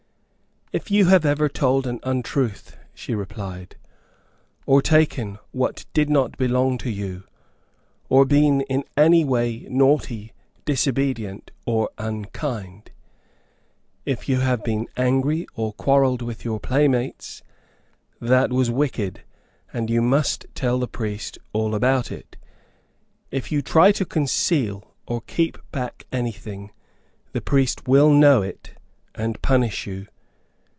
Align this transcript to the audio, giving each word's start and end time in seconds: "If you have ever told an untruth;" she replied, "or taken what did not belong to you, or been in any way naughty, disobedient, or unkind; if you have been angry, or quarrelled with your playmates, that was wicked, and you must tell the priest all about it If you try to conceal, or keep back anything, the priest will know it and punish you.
"If 0.73 0.89
you 0.89 1.07
have 1.07 1.25
ever 1.25 1.49
told 1.49 1.85
an 1.85 1.99
untruth;" 2.01 2.77
she 2.93 3.13
replied, 3.13 3.75
"or 4.65 4.81
taken 4.81 5.37
what 5.51 5.83
did 5.93 6.09
not 6.09 6.37
belong 6.37 6.77
to 6.77 6.89
you, 6.89 7.25
or 8.07 8.23
been 8.23 8.61
in 8.61 8.85
any 8.95 9.25
way 9.25 9.65
naughty, 9.69 10.31
disobedient, 10.63 11.51
or 11.65 11.89
unkind; 11.97 12.89
if 14.05 14.29
you 14.29 14.37
have 14.39 14.63
been 14.63 14.87
angry, 14.95 15.45
or 15.55 15.73
quarrelled 15.73 16.21
with 16.21 16.45
your 16.45 16.57
playmates, 16.57 17.43
that 18.21 18.53
was 18.53 18.71
wicked, 18.71 19.23
and 19.73 19.89
you 19.89 20.01
must 20.01 20.45
tell 20.55 20.79
the 20.79 20.87
priest 20.87 21.37
all 21.51 21.75
about 21.75 22.13
it 22.13 22.37
If 23.29 23.51
you 23.51 23.61
try 23.61 23.91
to 23.91 24.05
conceal, 24.05 24.93
or 25.05 25.19
keep 25.27 25.57
back 25.73 26.05
anything, 26.13 26.71
the 27.33 27.41
priest 27.41 27.89
will 27.89 28.13
know 28.13 28.41
it 28.41 28.71
and 29.13 29.41
punish 29.41 29.85
you. 29.85 30.07